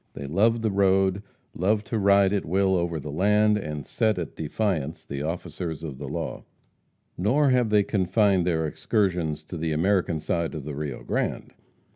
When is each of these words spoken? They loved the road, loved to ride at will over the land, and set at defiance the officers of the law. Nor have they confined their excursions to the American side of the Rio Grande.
They 0.15 0.25
loved 0.25 0.63
the 0.63 0.71
road, 0.71 1.21
loved 1.53 1.85
to 1.85 1.99
ride 1.99 2.33
at 2.33 2.43
will 2.43 2.75
over 2.75 2.99
the 2.99 3.11
land, 3.11 3.59
and 3.59 3.85
set 3.85 4.17
at 4.17 4.35
defiance 4.35 5.05
the 5.05 5.21
officers 5.21 5.83
of 5.83 5.99
the 5.99 6.07
law. 6.07 6.43
Nor 7.19 7.51
have 7.51 7.69
they 7.69 7.83
confined 7.83 8.43
their 8.47 8.65
excursions 8.65 9.43
to 9.43 9.57
the 9.57 9.73
American 9.73 10.19
side 10.19 10.55
of 10.55 10.63
the 10.65 10.73
Rio 10.73 11.03
Grande. 11.03 11.53